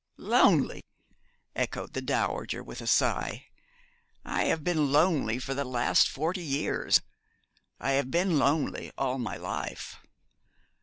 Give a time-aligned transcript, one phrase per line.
[0.17, 0.83] 'Lonely,'
[1.55, 3.45] echoed the dowager, with a sigh.
[4.25, 7.01] 'I have been lonely for the last forty years
[7.79, 9.97] I have been lonely all my life.